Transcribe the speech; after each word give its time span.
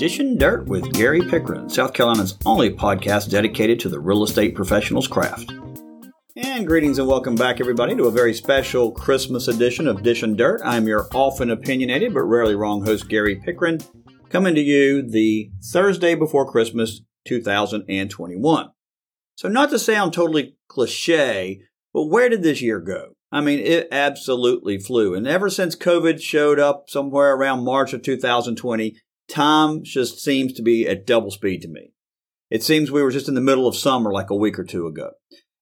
Dishing 0.00 0.38
Dirt 0.38 0.66
with 0.66 0.94
Gary 0.94 1.20
Pickren, 1.20 1.70
South 1.70 1.92
Carolina's 1.92 2.38
only 2.46 2.70
podcast 2.70 3.28
dedicated 3.28 3.78
to 3.80 3.90
the 3.90 4.00
real 4.00 4.24
estate 4.24 4.54
professional's 4.54 5.06
craft. 5.06 5.52
And 6.36 6.66
greetings 6.66 6.98
and 6.98 7.06
welcome 7.06 7.34
back, 7.34 7.60
everybody, 7.60 7.94
to 7.96 8.04
a 8.04 8.10
very 8.10 8.32
special 8.32 8.92
Christmas 8.92 9.46
edition 9.46 9.86
of 9.86 10.02
Dishing 10.02 10.36
Dirt. 10.36 10.62
I'm 10.64 10.86
your 10.86 11.06
often 11.14 11.50
opinionated 11.50 12.14
but 12.14 12.22
rarely 12.22 12.54
wrong 12.54 12.82
host, 12.82 13.10
Gary 13.10 13.36
Pickren, 13.36 13.84
coming 14.30 14.54
to 14.54 14.62
you 14.62 15.02
the 15.02 15.50
Thursday 15.62 16.14
before 16.14 16.50
Christmas 16.50 17.02
2021. 17.26 18.70
So, 19.36 19.48
not 19.48 19.68
to 19.68 19.78
sound 19.78 20.14
totally 20.14 20.56
cliche, 20.66 21.60
but 21.92 22.06
where 22.06 22.30
did 22.30 22.42
this 22.42 22.62
year 22.62 22.80
go? 22.80 23.16
I 23.30 23.42
mean, 23.42 23.58
it 23.58 23.88
absolutely 23.92 24.78
flew. 24.78 25.14
And 25.14 25.28
ever 25.28 25.50
since 25.50 25.76
COVID 25.76 26.22
showed 26.22 26.58
up 26.58 26.84
somewhere 26.88 27.34
around 27.34 27.64
March 27.64 27.92
of 27.92 28.00
2020, 28.02 28.96
time 29.30 29.82
just 29.84 30.20
seems 30.20 30.52
to 30.54 30.62
be 30.62 30.86
at 30.88 31.06
double 31.06 31.30
speed 31.30 31.62
to 31.62 31.68
me. 31.68 31.92
It 32.50 32.62
seems 32.62 32.90
we 32.90 33.02
were 33.02 33.10
just 33.10 33.28
in 33.28 33.34
the 33.34 33.40
middle 33.40 33.66
of 33.66 33.76
summer 33.76 34.12
like 34.12 34.30
a 34.30 34.36
week 34.36 34.58
or 34.58 34.64
two 34.64 34.86
ago. 34.86 35.12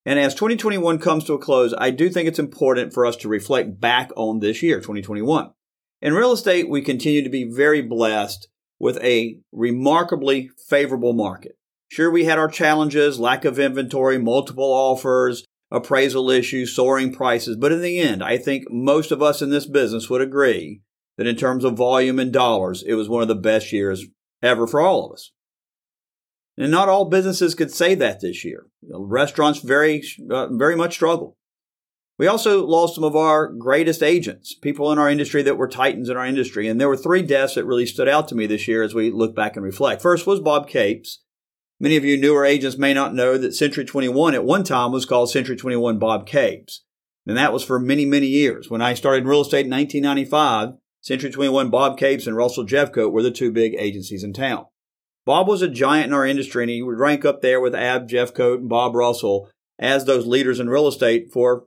And 0.06 0.19
as 0.19 0.34
2021 0.34 0.98
comes 1.01 1.24
to 1.24 1.34
a 1.34 1.38
close, 1.38 1.74
I 1.77 1.91
do 1.91 2.09
think 2.09 2.29
it's 2.29 2.38
important 2.38 2.95
for 2.95 3.05
us 3.05 3.16
to 3.16 3.29
reflect 3.29 3.79
back 3.79 4.10
on 4.16 4.41
this 4.41 4.62
year, 4.62 4.79
2021. 4.79 5.51
In 6.01 6.15
real 6.15 6.33
estate, 6.33 6.70
we 6.70 6.80
continue 6.80 7.23
to 7.23 7.29
be 7.29 7.45
very 7.45 7.83
blessed 7.83 8.48
with 8.79 8.96
a 9.02 9.38
remarkably 9.52 10.51
favorable 10.69 11.12
market. 11.12 11.59
Sure, 11.88 12.10
we 12.10 12.24
had 12.24 12.38
our 12.38 12.48
challenges, 12.48 13.19
lack 13.19 13.45
of 13.45 13.59
inventory, 13.59 14.19
multiple 14.19 14.65
offers, 14.73 15.45
appraisal 15.71 16.30
issues, 16.30 16.74
soaring 16.74 17.12
prices. 17.12 17.57
But 17.57 17.73
in 17.73 17.82
the 17.82 17.98
end, 17.98 18.23
I 18.23 18.38
think 18.38 18.65
most 18.71 19.10
of 19.10 19.23
us 19.23 19.43
in 19.43 19.51
this 19.51 19.66
business 19.66 20.09
would 20.09 20.21
agree 20.21 20.82
that 21.19 21.27
in 21.27 21.37
terms 21.37 21.65
of 21.65 21.77
volume 21.77 22.19
and 22.19 22.33
dollars, 22.33 22.83
it 22.87 22.95
was 22.95 23.09
one 23.09 23.21
of 23.21 23.29
the 23.29 23.35
best 23.35 23.73
years 23.73 24.07
ever 24.41 24.67
for 24.67 24.81
all 24.81 25.05
of 25.05 25.13
us. 25.13 25.33
And 26.57 26.71
not 26.71 26.89
all 26.89 27.05
businesses 27.05 27.55
could 27.55 27.71
say 27.71 27.95
that 27.97 28.21
this 28.21 28.45
year. 28.45 28.66
Restaurants 28.83 29.60
very, 29.60 30.02
uh, 30.30 30.47
very 30.52 30.77
much 30.77 30.95
struggled. 30.95 31.35
We 32.19 32.27
also 32.27 32.66
lost 32.66 32.97
some 32.97 33.05
of 33.05 33.15
our 33.15 33.47
greatest 33.47 34.02
agents, 34.02 34.55
people 34.55 34.91
in 34.91 34.99
our 34.99 35.10
industry 35.10 35.43
that 35.43 35.57
were 35.57 35.69
titans 35.69 36.09
in 36.09 36.16
our 36.16 36.27
industry. 36.27 36.66
And 36.66 36.80
there 36.80 36.88
were 36.88 36.97
three 36.97 37.23
deaths 37.23 37.55
that 37.55 37.65
really 37.65 37.87
stood 37.87 38.09
out 38.09 38.27
to 38.29 38.35
me 38.35 38.47
this 38.47 38.66
year 38.66 38.82
as 38.82 38.95
we 38.95 39.10
look 39.10 39.37
back 39.37 39.55
and 39.55 39.65
reflect. 39.65 40.03
First 40.03 40.27
was 40.27 40.41
Bob 40.41 40.69
Capes. 40.69 41.23
Many 41.79 41.97
of 41.97 42.05
you 42.05 42.16
newer 42.16 42.45
agents 42.45 42.77
may 42.77 42.93
not 42.93 43.15
know 43.15 43.38
that 43.38 43.55
Century 43.55 43.85
21 43.85 44.35
at 44.35 44.45
one 44.45 44.65
time 44.65 44.91
was 44.91 45.07
called 45.07 45.30
Century 45.30 45.55
21 45.55 46.01
Bob 46.01 46.27
Capes. 46.27 46.82
And 47.25 47.37
that 47.37 47.53
was 47.53 47.63
for 47.63 47.79
many, 47.79 48.05
many 48.05 48.27
years. 48.27 48.69
When 48.69 48.82
I 48.82 48.95
started 48.95 49.23
in 49.23 49.29
real 49.29 49.43
estate 49.43 49.66
in 49.66 49.71
1995, 49.71 50.75
Century 51.09 51.30
21 51.30 51.70
Bob 51.70 51.96
Capes 51.96 52.26
and 52.26 52.37
Russell 52.37 52.66
Jeffcoat 52.66 53.12
were 53.12 53.23
the 53.23 53.30
two 53.30 53.51
big 53.51 53.74
agencies 53.78 54.23
in 54.23 54.34
town. 54.34 54.66
Bob 55.24 55.48
was 55.48 55.62
a 55.62 55.68
giant 55.68 56.09
in 56.09 56.12
our 56.12 56.26
industry 56.26 56.64
and 56.64 56.70
he 56.70 56.82
would 56.82 56.98
rank 56.98 57.24
up 57.24 57.40
there 57.40 57.62
with 57.62 57.74
Ab 57.74 58.10
Jeffcoat 58.10 58.59
and 58.59 58.68
Bob 58.68 58.95
Russell 58.95 59.48
as 59.79 60.04
those 60.04 60.26
leaders 60.26 60.60
in 60.60 60.68
real 60.68 60.86
estate 60.86 61.32
for 61.32 61.64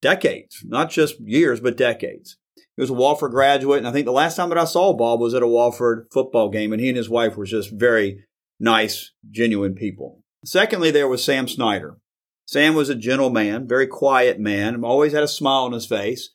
decades, 0.00 0.62
not 0.64 0.88
just 0.88 1.18
years, 1.18 1.58
but 1.58 1.76
decades. 1.76 2.36
He 2.76 2.80
was 2.80 2.90
a 2.90 2.92
Wofford 2.92 3.32
graduate, 3.32 3.78
and 3.78 3.88
I 3.88 3.92
think 3.92 4.06
the 4.06 4.12
last 4.12 4.36
time 4.36 4.50
that 4.50 4.58
I 4.58 4.66
saw 4.66 4.92
Bob 4.92 5.18
was 5.18 5.34
at 5.34 5.42
a 5.42 5.46
Wofford 5.46 6.04
football 6.12 6.48
game, 6.48 6.72
and 6.72 6.80
he 6.80 6.90
and 6.90 6.96
his 6.96 7.10
wife 7.10 7.36
were 7.36 7.46
just 7.46 7.72
very 7.72 8.24
nice, 8.60 9.10
genuine 9.28 9.74
people. 9.74 10.22
Secondly, 10.44 10.92
there 10.92 11.08
was 11.08 11.24
Sam 11.24 11.48
Snyder. 11.48 11.96
Sam 12.46 12.76
was 12.76 12.88
a 12.88 12.94
gentle 12.94 13.30
man, 13.30 13.66
very 13.66 13.88
quiet 13.88 14.38
man, 14.38 14.84
always 14.84 15.12
had 15.12 15.24
a 15.24 15.28
smile 15.28 15.64
on 15.64 15.72
his 15.72 15.86
face. 15.86 16.30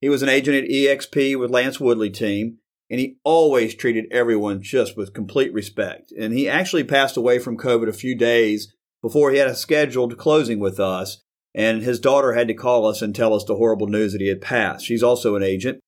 He 0.00 0.08
was 0.08 0.22
an 0.22 0.28
agent 0.28 0.56
at 0.56 0.70
EXP 0.70 1.38
with 1.38 1.50
Lance 1.50 1.78
Woodley 1.78 2.10
team, 2.10 2.58
and 2.88 2.98
he 2.98 3.18
always 3.22 3.74
treated 3.74 4.06
everyone 4.10 4.62
just 4.62 4.96
with 4.96 5.14
complete 5.14 5.52
respect. 5.52 6.12
And 6.18 6.32
he 6.32 6.48
actually 6.48 6.84
passed 6.84 7.16
away 7.16 7.38
from 7.38 7.58
COVID 7.58 7.88
a 7.88 7.92
few 7.92 8.14
days 8.14 8.74
before 9.02 9.30
he 9.30 9.38
had 9.38 9.48
a 9.48 9.54
scheduled 9.54 10.18
closing 10.18 10.58
with 10.58 10.80
us. 10.80 11.22
And 11.54 11.82
his 11.82 11.98
daughter 11.98 12.32
had 12.32 12.48
to 12.48 12.54
call 12.54 12.86
us 12.86 13.02
and 13.02 13.14
tell 13.14 13.34
us 13.34 13.44
the 13.44 13.56
horrible 13.56 13.88
news 13.88 14.12
that 14.12 14.20
he 14.20 14.28
had 14.28 14.40
passed. 14.40 14.86
She's 14.86 15.02
also 15.02 15.34
an 15.34 15.42
agent. 15.42 15.80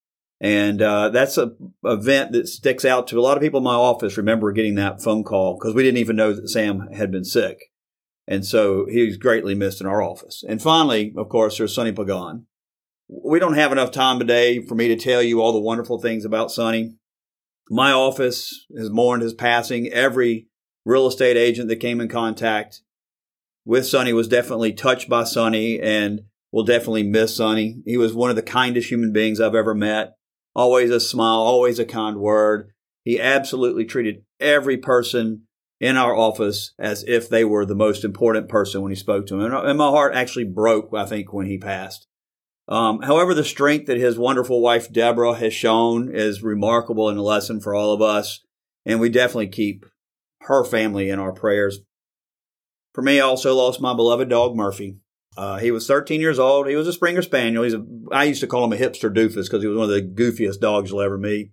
And 0.42 0.82
uh, 0.82 1.10
that's 1.10 1.38
a 1.38 1.52
event 1.84 2.32
that 2.32 2.48
sticks 2.48 2.84
out 2.84 3.06
to 3.08 3.18
a 3.18 3.22
lot 3.22 3.36
of 3.36 3.42
people 3.42 3.58
in 3.58 3.64
my 3.64 3.74
office. 3.74 4.16
Remember 4.16 4.50
getting 4.50 4.74
that 4.74 5.00
phone 5.00 5.22
call 5.22 5.54
because 5.54 5.72
we 5.72 5.84
didn't 5.84 5.98
even 5.98 6.16
know 6.16 6.32
that 6.32 6.48
Sam 6.48 6.88
had 6.92 7.12
been 7.12 7.24
sick, 7.24 7.70
and 8.26 8.44
so 8.44 8.86
he 8.90 9.06
was 9.06 9.16
greatly 9.18 9.54
missed 9.54 9.80
in 9.80 9.86
our 9.86 10.02
office. 10.02 10.42
And 10.46 10.60
finally, 10.60 11.14
of 11.16 11.28
course, 11.28 11.58
there's 11.58 11.72
Sonny 11.72 11.92
Pagan. 11.92 12.46
We 13.14 13.38
don't 13.38 13.54
have 13.54 13.72
enough 13.72 13.90
time 13.90 14.18
today 14.18 14.64
for 14.64 14.74
me 14.74 14.88
to 14.88 14.96
tell 14.96 15.22
you 15.22 15.40
all 15.42 15.52
the 15.52 15.60
wonderful 15.60 16.00
things 16.00 16.24
about 16.24 16.50
Sonny. 16.50 16.94
My 17.68 17.92
office 17.92 18.66
has 18.76 18.90
mourned 18.90 19.22
his 19.22 19.34
passing. 19.34 19.88
Every 19.88 20.48
real 20.84 21.06
estate 21.06 21.36
agent 21.36 21.68
that 21.68 21.76
came 21.76 22.00
in 22.00 22.08
contact 22.08 22.80
with 23.64 23.86
Sonny 23.86 24.12
was 24.12 24.28
definitely 24.28 24.72
touched 24.72 25.08
by 25.08 25.24
Sonny 25.24 25.78
and 25.78 26.22
will 26.50 26.64
definitely 26.64 27.02
miss 27.02 27.36
Sonny. 27.36 27.82
He 27.84 27.98
was 27.98 28.14
one 28.14 28.30
of 28.30 28.36
the 28.36 28.42
kindest 28.42 28.90
human 28.90 29.12
beings 29.12 29.40
I've 29.40 29.54
ever 29.54 29.74
met 29.74 30.14
always 30.54 30.90
a 30.90 31.00
smile, 31.00 31.38
always 31.38 31.78
a 31.78 31.84
kind 31.84 32.18
word. 32.18 32.70
He 33.04 33.20
absolutely 33.20 33.84
treated 33.84 34.24
every 34.40 34.76
person 34.76 35.46
in 35.80 35.96
our 35.96 36.14
office 36.14 36.72
as 36.78 37.04
if 37.08 37.28
they 37.28 37.44
were 37.44 37.66
the 37.66 37.74
most 37.74 38.04
important 38.04 38.48
person 38.48 38.82
when 38.82 38.92
he 38.92 38.96
spoke 38.96 39.26
to 39.26 39.36
them. 39.36 39.52
And 39.52 39.78
my 39.78 39.88
heart 39.88 40.14
actually 40.14 40.44
broke, 40.44 40.90
I 40.94 41.04
think, 41.04 41.32
when 41.32 41.46
he 41.46 41.58
passed. 41.58 42.06
Um, 42.68 43.02
however, 43.02 43.34
the 43.34 43.44
strength 43.44 43.86
that 43.86 43.98
his 43.98 44.18
wonderful 44.18 44.60
wife, 44.60 44.92
Deborah, 44.92 45.34
has 45.34 45.52
shown 45.52 46.14
is 46.14 46.42
remarkable 46.42 47.08
and 47.08 47.18
a 47.18 47.22
lesson 47.22 47.60
for 47.60 47.74
all 47.74 47.92
of 47.92 48.00
us. 48.00 48.40
And 48.84 49.00
we 49.00 49.08
definitely 49.08 49.48
keep 49.48 49.84
her 50.42 50.64
family 50.64 51.08
in 51.08 51.18
our 51.18 51.32
prayers. 51.32 51.80
For 52.94 53.02
me, 53.02 53.20
I 53.20 53.24
also 53.24 53.54
lost 53.54 53.80
my 53.80 53.94
beloved 53.94 54.28
dog, 54.28 54.54
Murphy. 54.54 54.96
Uh, 55.36 55.58
he 55.58 55.70
was 55.70 55.86
13 55.86 56.20
years 56.20 56.38
old. 56.38 56.68
He 56.68 56.76
was 56.76 56.86
a 56.86 56.92
Springer 56.92 57.22
Spaniel. 57.22 57.62
He's 57.62 57.74
a, 57.74 57.84
I 58.10 58.24
used 58.24 58.42
to 58.42 58.46
call 58.46 58.64
him 58.64 58.72
a 58.72 58.76
hipster 58.76 59.14
doofus 59.14 59.44
because 59.44 59.62
he 59.62 59.68
was 59.68 59.78
one 59.78 59.90
of 59.90 59.94
the 59.94 60.02
goofiest 60.02 60.60
dogs 60.60 60.90
you'll 60.90 61.00
ever 61.00 61.16
meet. 61.16 61.52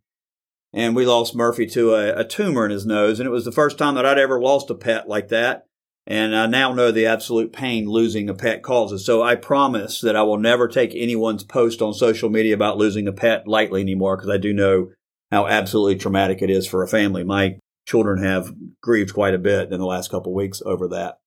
And 0.73 0.95
we 0.95 1.05
lost 1.05 1.35
Murphy 1.35 1.65
to 1.67 1.95
a, 1.95 2.19
a, 2.19 2.23
tumor 2.25 2.65
in 2.65 2.71
his 2.71 2.85
nose. 2.85 3.19
And 3.19 3.25
it 3.25 3.31
was 3.31 3.45
the 3.45 3.51
first 3.51 3.77
time 3.77 3.95
that 3.95 4.05
I'd 4.05 4.19
ever 4.19 4.39
lost 4.39 4.69
a 4.69 4.75
pet 4.75 5.07
like 5.07 5.29
that. 5.29 5.65
And 6.09 6.35
I 6.35 6.47
now 6.47 6.73
know 6.73 6.91
the 6.91 7.05
absolute 7.05 7.53
pain 7.53 7.87
losing 7.87 8.29
a 8.29 8.33
pet 8.33 8.63
causes. 8.63 9.05
So 9.05 9.21
I 9.21 9.35
promise 9.35 10.01
that 10.01 10.15
I 10.15 10.23
will 10.23 10.39
never 10.39 10.67
take 10.67 10.95
anyone's 10.95 11.43
post 11.43 11.83
on 11.83 11.93
social 11.93 12.31
media 12.31 12.55
about 12.55 12.77
losing 12.77 13.07
a 13.07 13.13
pet 13.13 13.47
lightly 13.47 13.81
anymore 13.81 14.17
because 14.17 14.31
I 14.31 14.37
do 14.37 14.51
know 14.51 14.89
how 15.31 15.45
absolutely 15.45 15.97
traumatic 15.97 16.41
it 16.41 16.49
is 16.49 16.67
for 16.67 16.81
a 16.81 16.87
family. 16.87 17.23
My 17.23 17.59
children 17.85 18.23
have 18.23 18.55
grieved 18.81 19.13
quite 19.13 19.35
a 19.35 19.39
bit 19.39 19.71
in 19.71 19.79
the 19.79 19.85
last 19.85 20.09
couple 20.09 20.31
of 20.31 20.35
weeks 20.35 20.63
over 20.65 20.87
that. 20.87 21.19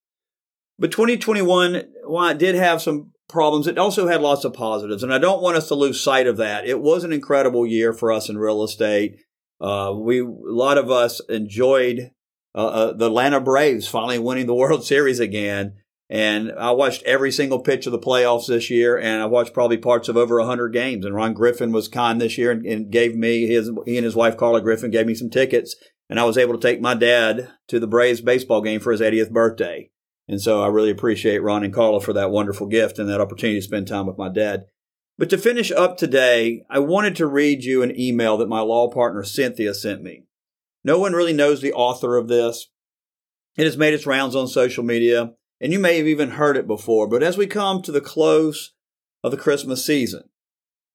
But 0.81 0.91
2021, 0.91 1.85
while 2.05 2.31
it 2.31 2.39
did 2.39 2.57
have 2.57 2.83
some 2.83 3.13
problems, 3.29 3.69
it 3.69 3.79
also 3.79 4.09
had 4.09 4.21
lots 4.21 4.45
of 4.45 4.53
positives. 4.53 5.05
And 5.05 5.15
I 5.15 5.19
don't 5.19 5.43
want 5.43 5.57
us 5.57 5.69
to 5.69 5.77
lose 5.77 6.01
sight 6.01 6.27
of 6.27 6.39
that. 6.39 6.67
It 6.67 6.81
was 6.81 7.05
an 7.05 7.13
incredible 7.13 7.65
year 7.65 7.93
for 7.93 8.11
us 8.11 8.29
in 8.29 8.37
real 8.37 8.65
estate. 8.65 9.21
Uh, 9.61 9.95
we, 9.97 10.21
a 10.21 10.27
lot 10.27 10.77
of 10.77 10.91
us 10.91 11.21
enjoyed 11.29 12.11
uh, 12.55 12.67
uh, 12.67 12.93
the 12.93 13.07
Atlanta 13.07 13.41
Braves 13.41 13.89
finally 13.89 14.19
winning 14.19 14.47
the 14.47 14.55
World 14.55 14.85
Series 14.87 15.21
again. 15.21 15.75
And 16.11 16.53
I 16.53 16.73
watched 16.73 17.03
every 17.05 17.33
single 17.33 17.61
pitch 17.61 17.87
of 17.87 17.93
the 17.93 17.99
playoffs 17.99 18.47
this 18.47 18.69
year, 18.69 18.99
and 18.99 19.23
I 19.23 19.27
watched 19.27 19.55
probably 19.55 19.79
parts 19.79 20.11
of 20.11 20.17
over 20.19 20.39
100 20.39 20.71
games. 20.71 21.07
And 21.07 21.15
Ron 21.15 21.33
Griffin 21.33 21.73
was 21.73 21.89
kind 21.89 22.21
this 22.21 22.37
year 22.37 22.51
and, 22.51 22.67
and 22.67 22.91
gave 22.91 23.15
me 23.17 23.47
his, 23.47 23.71
he 23.87 23.97
and 23.97 24.05
his 24.05 24.15
wife 24.15 24.37
Carla 24.37 24.61
Griffin 24.61 24.91
gave 24.91 25.07
me 25.07 25.15
some 25.15 25.31
tickets, 25.31 25.75
and 26.11 26.21
I 26.21 26.25
was 26.25 26.37
able 26.37 26.53
to 26.53 26.61
take 26.61 26.83
my 26.83 26.95
dad 26.95 27.51
to 27.69 27.81
the 27.81 27.87
Braves 27.87 28.21
baseball 28.21 28.61
game 28.61 28.81
for 28.81 28.93
his 28.93 29.01
80th 29.01 29.31
birthday. 29.31 29.91
And 30.29 30.39
so 30.39 30.63
I 30.63 30.67
really 30.67 30.91
appreciate 30.91 31.43
Ron 31.43 31.65
and 31.65 31.73
Carla 31.73 32.01
for 32.01 32.13
that 32.13 32.31
wonderful 32.31 32.67
gift 32.67 32.99
and 32.99 33.09
that 33.09 33.21
opportunity 33.21 33.59
to 33.59 33.65
spend 33.65 33.89
time 33.89 34.07
with 34.07 34.19
my 34.19 34.29
dad. 34.29 34.67
But 35.17 35.31
to 35.31 35.39
finish 35.39 35.73
up 35.73 35.97
today, 35.97 36.65
I 36.69 36.79
wanted 36.79 37.17
to 37.17 37.27
read 37.27 37.65
you 37.65 37.83
an 37.83 37.99
email 37.99 38.37
that 38.37 38.49
my 38.49 38.61
law 38.61 38.91
partner 38.91 39.25
Cynthia 39.25 39.73
sent 39.73 40.03
me. 40.03 40.25
No 40.85 40.99
one 40.99 41.13
really 41.13 41.33
knows 41.33 41.61
the 41.61 41.73
author 41.73 42.17
of 42.17 42.29
this. 42.29 42.69
It 43.57 43.65
has 43.65 43.77
made 43.77 43.95
its 43.95 44.07
rounds 44.07 44.35
on 44.35 44.49
social 44.49 44.83
media, 44.83 45.33
and 45.61 45.73
you 45.73 45.79
may 45.79 45.99
have 45.99 46.07
even 46.07 46.31
heard 46.31 46.57
it 46.57 46.67
before. 46.67 47.07
But 47.07 47.23
as 47.23 47.37
we 47.37 47.47
come 47.47 47.83
to 47.83 47.93
the 47.93 48.01
close 48.01 48.73
of 49.23 49.31
the 49.31 49.37
Christmas 49.37 49.85
season 49.85 50.25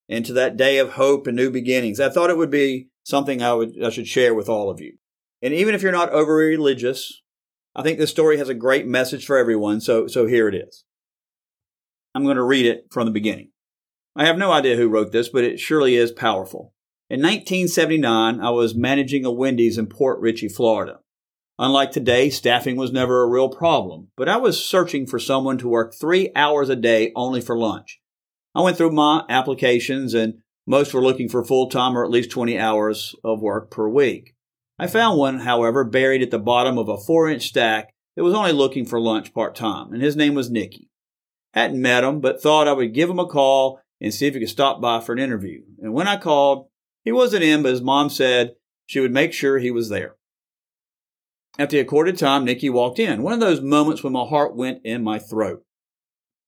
and 0.09 0.25
to 0.25 0.33
that 0.33 0.57
day 0.57 0.77
of 0.77 0.93
hope 0.93 1.27
and 1.27 1.35
new 1.35 1.49
beginnings, 1.49 1.99
I 1.99 2.09
thought 2.09 2.29
it 2.29 2.37
would 2.37 2.51
be 2.51 2.89
something 3.03 3.41
I 3.41 3.53
would 3.53 3.81
I 3.83 3.89
should 3.89 4.07
share 4.07 4.33
with 4.33 4.49
all 4.49 4.69
of 4.69 4.81
you. 4.81 4.97
And 5.41 5.53
even 5.53 5.75
if 5.75 5.81
you're 5.81 5.91
not 5.91 6.11
over 6.11 6.33
religious 6.33 7.21
I 7.77 7.83
think 7.83 7.99
this 7.99 8.09
story 8.09 8.39
has 8.39 8.49
a 8.49 8.55
great 8.55 8.87
message 8.87 9.27
for 9.27 9.37
everyone, 9.37 9.81
so, 9.81 10.07
so 10.07 10.25
here 10.25 10.47
it 10.47 10.55
is. 10.55 10.83
I'm 12.15 12.23
going 12.23 12.37
to 12.37 12.43
read 12.43 12.65
it 12.65 12.87
from 12.89 13.05
the 13.05 13.11
beginning. 13.11 13.51
I 14.15 14.25
have 14.25 14.39
no 14.39 14.51
idea 14.51 14.75
who 14.75 14.89
wrote 14.89 15.11
this, 15.11 15.29
but 15.29 15.43
it 15.43 15.59
surely 15.59 15.95
is 15.95 16.11
powerful. 16.11 16.73
In 17.09 17.21
1979, 17.21 18.41
I 18.41 18.49
was 18.49 18.75
managing 18.75 19.23
a 19.23 19.31
Wendy's 19.31 19.77
in 19.77 19.87
Port 19.87 20.19
Richey, 20.19 20.49
Florida. 20.49 20.99
Unlike 21.57 21.91
today, 21.91 22.29
staffing 22.29 22.75
was 22.75 22.91
never 22.91 23.23
a 23.23 23.29
real 23.29 23.47
problem, 23.47 24.09
but 24.17 24.27
I 24.27 24.35
was 24.35 24.63
searching 24.63 25.07
for 25.07 25.17
someone 25.17 25.57
to 25.59 25.69
work 25.69 25.93
three 25.93 26.31
hours 26.35 26.67
a 26.67 26.75
day 26.75 27.13
only 27.15 27.39
for 27.39 27.57
lunch. 27.57 28.01
I 28.53 28.61
went 28.61 28.75
through 28.75 28.91
my 28.91 29.23
applications 29.29 30.13
and 30.13 30.39
most 30.65 30.93
were 30.93 31.01
looking 31.01 31.29
for 31.29 31.45
full 31.45 31.69
time 31.69 31.97
or 31.97 32.03
at 32.03 32.11
least 32.11 32.29
20 32.29 32.59
hours 32.59 33.15
of 33.23 33.41
work 33.41 33.71
per 33.71 33.87
week. 33.87 34.35
I 34.77 34.87
found 34.87 35.17
one, 35.17 35.39
however, 35.39 35.85
buried 35.85 36.21
at 36.21 36.29
the 36.29 36.37
bottom 36.37 36.77
of 36.77 36.89
a 36.89 36.97
four 36.97 37.29
inch 37.29 37.47
stack 37.47 37.93
that 38.17 38.23
was 38.23 38.33
only 38.33 38.51
looking 38.51 38.85
for 38.85 38.99
lunch 38.99 39.33
part 39.33 39.55
time, 39.55 39.93
and 39.93 40.03
his 40.03 40.17
name 40.17 40.33
was 40.33 40.51
Nicky. 40.51 40.89
Hadn't 41.53 41.81
met 41.81 42.03
him, 42.03 42.19
but 42.19 42.41
thought 42.41 42.67
I 42.67 42.73
would 42.73 42.93
give 42.93 43.09
him 43.09 43.19
a 43.19 43.25
call 43.25 43.79
and 44.01 44.13
see 44.13 44.27
if 44.27 44.33
he 44.33 44.41
could 44.41 44.49
stop 44.49 44.81
by 44.81 44.99
for 44.99 45.13
an 45.13 45.19
interview. 45.19 45.61
And 45.81 45.93
when 45.93 46.09
I 46.09 46.17
called, 46.17 46.67
he 47.07 47.13
wasn't 47.13 47.41
in, 47.41 47.63
but 47.63 47.71
his 47.71 47.81
mom 47.81 48.09
said 48.09 48.55
she 48.85 48.99
would 48.99 49.13
make 49.13 49.31
sure 49.31 49.59
he 49.59 49.71
was 49.71 49.87
there. 49.87 50.17
At 51.57 51.69
the 51.69 51.79
accorded 51.79 52.17
time, 52.17 52.43
Nicky 52.43 52.69
walked 52.69 52.99
in. 52.99 53.23
One 53.23 53.31
of 53.31 53.39
those 53.39 53.61
moments 53.61 54.03
when 54.03 54.11
my 54.11 54.25
heart 54.25 54.57
went 54.57 54.81
in 54.83 55.05
my 55.05 55.17
throat. 55.17 55.63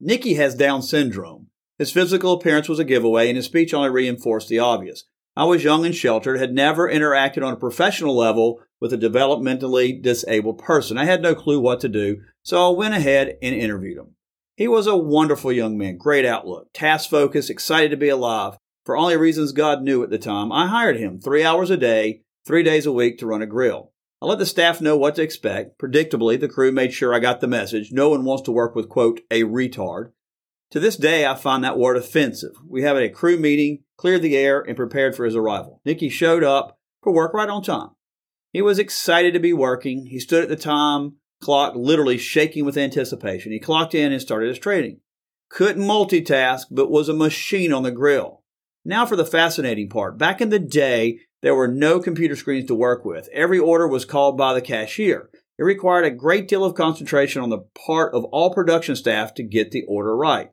Nicky 0.02 0.34
has 0.34 0.56
Down 0.56 0.82
syndrome. 0.82 1.48
His 1.78 1.94
physical 1.94 2.34
appearance 2.34 2.68
was 2.68 2.78
a 2.78 2.84
giveaway, 2.84 3.30
and 3.30 3.38
his 3.38 3.46
speech 3.46 3.74
only 3.74 3.90
reinforced 3.90 4.50
the 4.50 4.60
obvious. 4.60 5.06
I 5.34 5.46
was 5.46 5.64
young 5.64 5.86
and 5.86 5.96
sheltered, 5.96 6.42
had 6.42 6.52
never 6.52 6.92
interacted 6.92 7.42
on 7.42 7.54
a 7.54 7.56
professional 7.56 8.18
level 8.18 8.60
with 8.82 8.92
a 8.92 8.98
developmentally 8.98 10.02
disabled 10.02 10.58
person. 10.58 10.98
I 10.98 11.06
had 11.06 11.22
no 11.22 11.36
clue 11.36 11.62
what 11.62 11.80
to 11.80 11.88
do, 11.88 12.18
so 12.44 12.70
I 12.70 12.76
went 12.76 12.96
ahead 12.96 13.38
and 13.42 13.56
interviewed 13.56 13.98
him. 13.98 14.16
He 14.58 14.68
was 14.68 14.88
a 14.88 14.98
wonderful 14.98 15.54
young 15.54 15.78
man, 15.78 15.96
great 15.96 16.26
outlook, 16.26 16.68
task 16.74 17.10
focused, 17.10 17.50
excited 17.50 17.92
to 17.92 17.96
be 17.96 18.10
alive. 18.10 18.58
For 18.90 18.98
only 18.98 19.18
reasons 19.18 19.52
God 19.52 19.84
knew 19.84 20.02
at 20.02 20.10
the 20.10 20.18
time, 20.18 20.52
I 20.52 20.66
hired 20.66 20.98
him 20.98 21.20
three 21.20 21.44
hours 21.44 21.70
a 21.70 21.78
day, 21.78 22.24
three 22.48 22.64
days 22.64 22.88
a 22.88 22.92
week 22.92 23.20
to 23.20 23.28
run 23.28 23.44
a 23.44 23.46
grill. 23.46 23.92
I 24.20 24.26
let 24.26 24.40
the 24.40 24.48
staff 24.48 24.82
know 24.82 24.98
what 24.98 25.14
to 25.14 25.22
expect. 25.22 25.78
Predictably, 25.78 26.40
the 26.40 26.48
crew 26.48 26.72
made 26.72 26.92
sure 26.92 27.14
I 27.14 27.20
got 27.20 27.40
the 27.40 27.46
message. 27.46 27.92
No 27.92 28.10
one 28.10 28.26
wants 28.26 28.42
to 28.46 28.52
work 28.52 28.74
with, 28.74 28.90
quote, 28.90 29.22
a 29.30 29.44
retard. 29.44 30.14
To 30.72 30.80
this 30.80 30.96
day, 30.96 31.28
I 31.28 31.36
find 31.36 31.64
that 31.64 31.78
word 31.78 31.98
offensive. 31.98 32.54
We 32.68 32.82
had 32.82 32.98
a 32.98 33.12
crew 33.12 33.38
meeting, 33.38 33.84
cleared 33.96 34.24
the 34.24 34.36
air, 34.36 34.60
and 34.60 34.76
prepared 34.76 35.16
for 35.16 35.24
his 35.24 35.36
arrival. 35.36 35.82
Nicky 35.86 36.10
showed 36.10 36.44
up 36.44 36.80
for 37.04 37.14
work 37.14 37.32
right 37.36 37.48
on 37.48 37.62
time. 37.62 37.90
He 38.54 38.64
was 38.64 38.80
excited 38.80 39.36
to 39.36 39.40
be 39.40 39.54
working. 39.54 40.08
He 40.08 40.20
stood 40.20 40.42
at 40.42 40.50
the 40.50 40.56
time 40.56 41.18
clock, 41.44 41.76
literally 41.76 42.18
shaking 42.18 42.66
with 42.66 42.76
anticipation. 42.76 43.52
He 43.52 43.60
clocked 43.60 43.94
in 43.94 44.12
and 44.12 44.20
started 44.20 44.50
his 44.50 44.58
training. 44.58 45.02
Couldn't 45.48 45.84
multitask, 45.84 46.64
but 46.72 46.90
was 46.90 47.08
a 47.08 47.14
machine 47.14 47.72
on 47.72 47.84
the 47.84 47.92
grill. 47.92 48.39
Now 48.90 49.06
for 49.06 49.16
the 49.16 49.24
fascinating 49.24 49.88
part. 49.88 50.18
Back 50.18 50.42
in 50.42 50.50
the 50.50 50.58
day, 50.58 51.20
there 51.44 51.54
were 51.54 51.68
no 51.68 52.00
computer 52.00 52.36
screens 52.36 52.66
to 52.70 52.76
work 52.76 53.06
with. 53.06 53.30
Every 53.32 53.60
order 53.60 53.88
was 53.88 54.04
called 54.04 54.36
by 54.36 54.56
the 54.56 54.64
cashier. 54.64 55.30
It 55.60 55.64
required 55.64 56.06
a 56.06 56.10
great 56.10 56.48
deal 56.48 56.66
of 56.66 56.74
concentration 56.74 57.44
on 57.44 57.52
the 57.52 57.68
part 57.86 58.16
of 58.16 58.24
all 58.32 58.52
production 58.52 58.96
staff 58.96 59.36
to 59.36 59.44
get 59.44 59.70
the 59.70 59.84
order 59.88 60.18
right. 60.18 60.50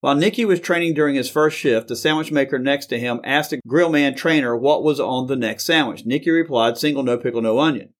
While 0.00 0.16
Nicky 0.16 0.44
was 0.44 0.58
training 0.58 0.94
during 0.94 1.14
his 1.14 1.30
first 1.30 1.56
shift, 1.56 1.86
the 1.86 1.94
sandwich 1.94 2.32
maker 2.32 2.58
next 2.58 2.86
to 2.86 2.98
him 2.98 3.20
asked 3.22 3.50
the 3.50 3.60
grillman 3.64 4.16
trainer 4.16 4.56
what 4.56 4.82
was 4.82 4.98
on 4.98 5.28
the 5.28 5.36
next 5.36 5.62
sandwich. 5.64 6.04
Nicky 6.04 6.30
replied, 6.30 6.76
single, 6.76 7.04
no 7.04 7.16
pickle, 7.16 7.40
no 7.40 7.60
onion. 7.60 7.94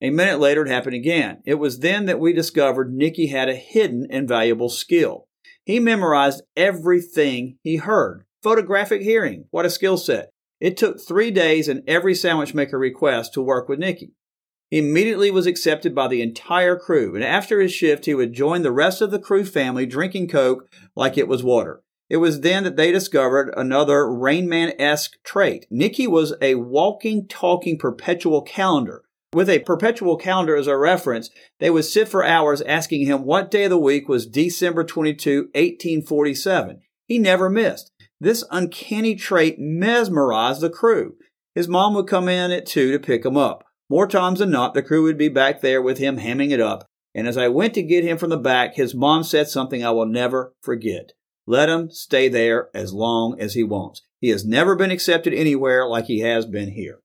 A 0.00 0.08
minute 0.08 0.40
later, 0.40 0.64
it 0.64 0.70
happened 0.70 0.96
again. 0.96 1.42
It 1.44 1.56
was 1.56 1.80
then 1.80 2.06
that 2.06 2.18
we 2.18 2.32
discovered 2.32 2.94
Nicky 2.94 3.26
had 3.26 3.50
a 3.50 3.54
hidden 3.54 4.06
and 4.08 4.26
valuable 4.26 4.70
skill. 4.70 5.28
He 5.66 5.78
memorized 5.78 6.44
everything 6.56 7.58
he 7.62 7.76
heard. 7.76 8.24
Photographic 8.42 9.02
hearing. 9.02 9.46
What 9.50 9.66
a 9.66 9.70
skill 9.70 9.96
set. 9.96 10.30
It 10.60 10.76
took 10.76 11.00
three 11.00 11.30
days 11.30 11.68
and 11.68 11.82
every 11.88 12.14
sandwich 12.14 12.54
maker 12.54 12.78
request 12.78 13.34
to 13.34 13.42
work 13.42 13.68
with 13.68 13.78
Nicky. 13.78 14.12
He 14.70 14.78
immediately 14.78 15.30
was 15.30 15.46
accepted 15.46 15.94
by 15.94 16.08
the 16.08 16.20
entire 16.20 16.76
crew, 16.76 17.14
and 17.14 17.24
after 17.24 17.60
his 17.60 17.72
shift, 17.72 18.04
he 18.04 18.14
would 18.14 18.34
join 18.34 18.62
the 18.62 18.72
rest 18.72 19.00
of 19.00 19.10
the 19.10 19.18
crew 19.18 19.44
family 19.44 19.86
drinking 19.86 20.28
Coke 20.28 20.70
like 20.94 21.16
it 21.16 21.26
was 21.26 21.42
water. 21.42 21.82
It 22.10 22.18
was 22.18 22.40
then 22.40 22.64
that 22.64 22.76
they 22.76 22.92
discovered 22.92 23.52
another 23.56 24.10
Rain 24.10 24.48
Man 24.48 24.72
esque 24.78 25.22
trait. 25.24 25.66
Nicky 25.70 26.06
was 26.06 26.34
a 26.40 26.54
walking, 26.56 27.26
talking 27.28 27.78
perpetual 27.78 28.42
calendar. 28.42 29.02
With 29.34 29.50
a 29.50 29.58
perpetual 29.60 30.16
calendar 30.16 30.56
as 30.56 30.66
a 30.66 30.76
reference, 30.76 31.30
they 31.60 31.70
would 31.70 31.84
sit 31.84 32.08
for 32.08 32.24
hours 32.24 32.62
asking 32.62 33.06
him 33.06 33.24
what 33.24 33.50
day 33.50 33.64
of 33.64 33.70
the 33.70 33.78
week 33.78 34.08
was 34.08 34.26
December 34.26 34.84
22, 34.84 35.50
1847. 35.54 36.80
He 37.06 37.18
never 37.18 37.50
missed. 37.50 37.90
This 38.20 38.44
uncanny 38.50 39.14
trait 39.14 39.58
mesmerized 39.58 40.60
the 40.60 40.70
crew. 40.70 41.14
His 41.54 41.68
mom 41.68 41.94
would 41.94 42.06
come 42.06 42.28
in 42.28 42.50
at 42.50 42.66
2 42.66 42.92
to 42.92 42.98
pick 42.98 43.24
him 43.24 43.36
up. 43.36 43.64
More 43.88 44.06
times 44.06 44.40
than 44.40 44.50
not, 44.50 44.74
the 44.74 44.82
crew 44.82 45.02
would 45.04 45.18
be 45.18 45.28
back 45.28 45.60
there 45.60 45.80
with 45.80 45.98
him 45.98 46.18
hamming 46.18 46.50
it 46.50 46.60
up. 46.60 46.84
And 47.14 47.26
as 47.26 47.36
I 47.36 47.48
went 47.48 47.74
to 47.74 47.82
get 47.82 48.04
him 48.04 48.18
from 48.18 48.30
the 48.30 48.36
back, 48.36 48.74
his 48.74 48.94
mom 48.94 49.22
said 49.24 49.48
something 49.48 49.84
I 49.84 49.90
will 49.90 50.06
never 50.06 50.54
forget. 50.60 51.12
Let 51.46 51.68
him 51.68 51.90
stay 51.90 52.28
there 52.28 52.68
as 52.74 52.92
long 52.92 53.40
as 53.40 53.54
he 53.54 53.62
wants. 53.62 54.02
He 54.20 54.28
has 54.28 54.44
never 54.44 54.76
been 54.76 54.90
accepted 54.90 55.32
anywhere 55.32 55.86
like 55.86 56.04
he 56.04 56.20
has 56.20 56.44
been 56.44 56.72
here. 56.72 57.00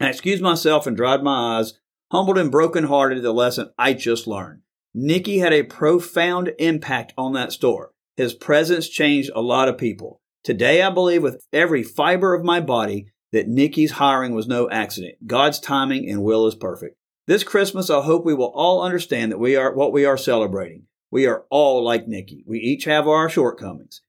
I 0.00 0.08
excused 0.08 0.42
myself 0.42 0.86
and 0.86 0.96
dried 0.96 1.22
my 1.22 1.58
eyes, 1.58 1.78
humbled 2.10 2.38
and 2.38 2.50
broken-hearted 2.50 3.18
at 3.18 3.22
the 3.22 3.32
lesson 3.32 3.70
I 3.78 3.92
just 3.92 4.26
learned. 4.26 4.62
Nicky 4.92 5.38
had 5.38 5.52
a 5.52 5.62
profound 5.62 6.52
impact 6.58 7.14
on 7.16 7.32
that 7.34 7.52
store. 7.52 7.92
His 8.16 8.34
presence 8.34 8.88
changed 8.88 9.30
a 9.34 9.40
lot 9.40 9.68
of 9.68 9.78
people. 9.78 10.20
Today, 10.44 10.82
I 10.82 10.90
believe 10.90 11.22
with 11.22 11.44
every 11.52 11.82
fiber 11.82 12.34
of 12.34 12.44
my 12.44 12.60
body 12.60 13.06
that 13.32 13.48
Nicky's 13.48 13.92
hiring 13.92 14.34
was 14.34 14.46
no 14.46 14.70
accident. 14.70 15.26
God's 15.26 15.58
timing 15.58 16.08
and 16.08 16.22
will 16.22 16.46
is 16.46 16.54
perfect. 16.54 16.96
This 17.26 17.42
Christmas, 17.42 17.90
I 17.90 18.02
hope 18.02 18.24
we 18.24 18.34
will 18.34 18.52
all 18.54 18.82
understand 18.82 19.32
that 19.32 19.38
we 19.38 19.56
are 19.56 19.74
what 19.74 19.92
we 19.92 20.04
are 20.04 20.18
celebrating. 20.18 20.84
We 21.10 21.26
are 21.26 21.44
all 21.50 21.82
like 21.82 22.06
Nicky. 22.06 22.44
We 22.46 22.58
each 22.58 22.84
have 22.84 23.08
our 23.08 23.28
shortcomings. 23.28 24.02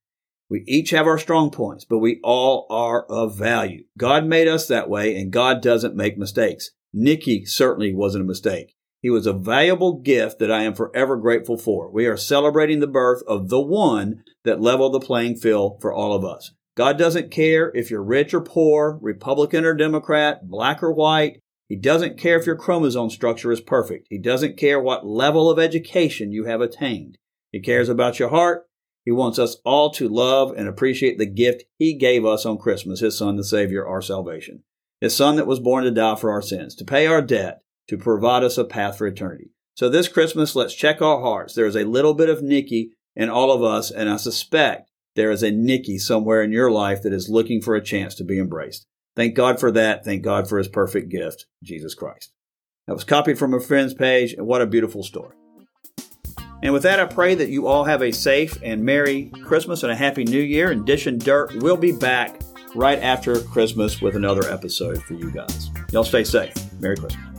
We 0.50 0.64
each 0.68 0.92
have 0.92 1.08
our 1.08 1.18
strong 1.18 1.50
points, 1.50 1.86
but 1.86 1.98
we 2.00 2.20
all 2.24 2.68
are 2.70 3.06
of 3.06 3.36
value. 3.36 3.86
God 3.98 4.26
made 4.26 4.48
us 4.48 4.68
that 4.68 4.90
way, 4.90 5.16
and 5.16 5.32
God 5.32 5.62
doesn't 5.62 5.96
make 5.96 6.18
mistakes. 6.18 6.72
Nicky 6.94 7.46
certainly 7.46 7.94
wasn't 7.94 8.26
a 8.26 8.28
mistake. 8.28 8.75
He 9.06 9.12
was 9.12 9.28
a 9.28 9.34
valuable 9.34 10.00
gift 10.00 10.40
that 10.40 10.52
I 10.52 10.64
am 10.64 10.74
forever 10.74 11.16
grateful 11.16 11.58
for. 11.58 11.92
We 11.92 12.08
are 12.08 12.18
celebrating 12.18 12.80
the 12.80 12.88
birth 12.88 13.22
of 13.28 13.50
the 13.50 13.62
one 13.62 14.24
that 14.46 14.60
leveled 14.60 14.96
the 14.96 15.00
playing 15.00 15.36
field 15.36 15.78
for 15.80 15.94
all 15.94 16.12
of 16.14 16.26
us. 16.26 16.54
God 16.76 16.98
doesn't 16.98 17.30
care 17.30 17.72
if 17.76 17.92
you're 17.92 18.04
rich 18.04 18.34
or 18.34 18.42
poor, 18.42 18.98
Republican 19.04 19.64
or 19.64 19.76
Democrat, 19.76 20.50
black 20.50 20.82
or 20.82 20.92
white. 20.92 21.40
He 21.70 21.76
doesn't 21.76 22.18
care 22.18 22.40
if 22.40 22.48
your 22.48 22.56
chromosome 22.56 23.12
structure 23.12 23.52
is 23.52 23.62
perfect. 23.62 24.08
He 24.10 24.18
doesn't 24.18 24.58
care 24.58 24.80
what 24.80 25.06
level 25.06 25.52
of 25.52 25.60
education 25.60 26.32
you 26.32 26.46
have 26.46 26.62
attained. 26.62 27.20
He 27.52 27.60
cares 27.60 27.90
about 27.90 28.18
your 28.18 28.30
heart 28.30 28.66
he 29.06 29.12
wants 29.12 29.38
us 29.38 29.58
all 29.64 29.92
to 29.92 30.10
love 30.10 30.52
and 30.58 30.68
appreciate 30.68 31.20
the 31.20 31.28
gift 31.28 31.66
He 31.78 31.94
gave 31.94 32.26
us 32.26 32.44
on 32.44 32.58
Christmas, 32.58 33.02
His 33.02 33.16
Son, 33.16 33.36
the 33.36 33.44
Savior, 33.44 33.88
our 33.88 34.02
salvation. 34.02 34.64
His 35.00 35.16
Son 35.16 35.36
that 35.36 35.46
was 35.46 35.60
born 35.60 35.84
to 35.84 35.92
die 35.92 36.16
for 36.16 36.32
our 36.32 36.42
sins, 36.42 36.74
to 36.76 36.86
pay 36.86 37.06
our 37.06 37.22
debt, 37.22 37.62
to 37.88 37.98
provide 37.98 38.44
us 38.44 38.58
a 38.58 38.66
path 38.66 38.98
for 38.98 39.08
eternity. 39.08 39.52
So 39.76 39.90
this 39.90 40.08
Christmas, 40.08 40.56
let's 40.56 40.74
check 40.74 41.02
our 41.02 41.22
hearts. 41.22 41.54
There 41.54 41.66
is 41.66 41.76
a 41.76 41.84
little 41.84 42.14
bit 42.14 42.30
of 42.30 42.42
Nicky 42.42 42.92
in 43.16 43.30
all 43.30 43.52
of 43.52 43.64
us, 43.64 43.92
and 43.92 44.10
I 44.10 44.18
suspect 44.18 44.90
there 45.16 45.32
is 45.32 45.44
a 45.44 45.52
Nicky 45.52 45.98
somewhere 45.98 46.42
in 46.42 46.52
your 46.52 46.72
life 46.72 47.02
that 47.04 47.14
is 47.14 47.30
looking 47.30 47.62
for 47.62 47.76
a 47.76 47.84
chance 47.84 48.16
to 48.16 48.24
be 48.24 48.40
embraced. 48.40 48.86
Thank 49.16 49.36
God 49.36 49.60
for 49.60 49.72
that. 49.72 50.04
Thank 50.04 50.24
God 50.24 50.48
for 50.48 50.58
His 50.58 50.68
perfect 50.68 51.10
gift, 51.10 51.46
Jesus 51.64 51.94
Christ. 51.94 52.32
That 52.88 52.94
was 52.94 53.04
copied 53.04 53.40
from 53.40 53.54
a 53.54 53.60
friend's 53.60 53.94
page, 53.94 54.34
and 54.34 54.46
what 54.46 54.62
a 54.62 54.68
beautiful 54.68 55.04
story. 55.04 55.36
And 56.62 56.74
with 56.74 56.84
that, 56.84 57.00
I 57.00 57.06
pray 57.06 57.36
that 57.36 57.50
you 57.50 57.68
all 57.68 57.84
have 57.84 58.02
a 58.02 58.12
safe 58.12 58.58
and 58.64 58.84
Merry 58.84 59.32
Christmas 59.44 59.84
and 59.84 59.92
a 59.92 59.96
Happy 59.96 60.24
New 60.24 60.42
Year. 60.42 60.72
And 60.72 60.86
Dishing 60.86 61.20
Dirt 61.20 61.54
will 61.62 61.78
be 61.78 61.92
back 61.92 62.42
right 62.74 63.00
after 63.00 63.40
Christmas 63.40 64.02
with 64.02 64.16
another 64.16 64.50
episode 64.52 65.04
for 65.04 65.14
you 65.14 65.32
guys. 65.32 65.70
Y'all 65.92 66.04
stay 66.04 66.24
safe. 66.24 66.56
Merry 66.80 66.98
Christmas. 66.98 67.35